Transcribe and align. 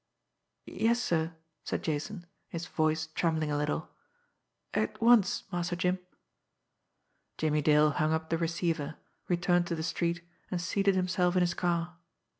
"Yes, 0.65 0.99
sir," 0.99 1.35
said 1.63 1.83
Jason, 1.83 2.25
his 2.49 2.65
voice 2.65 3.05
trembling 3.05 3.51
a 3.51 3.57
little. 3.59 3.89
"At 4.73 4.99
once, 4.99 5.43
Master 5.51 5.75
Jim." 5.75 5.99
Jimmie 7.37 7.61
Dale 7.61 7.91
hung 7.91 8.11
up 8.11 8.31
the 8.31 8.37
receiver, 8.39 8.95
returned 9.27 9.67
to 9.67 9.75
the 9.75 9.83
street, 9.83 10.23
and 10.49 10.59
seated 10.59 10.95
himself 10.95 11.35
in 11.35 11.41
his 11.41 11.53
car. 11.53 11.97